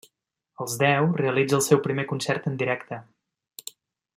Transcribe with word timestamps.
Als 0.63 0.77
deu, 0.83 1.09
realitza 1.19 1.57
el 1.59 1.63
seu 1.65 1.81
primer 1.83 2.07
concert 2.13 2.49
en 2.53 2.59
directe. 2.63 3.03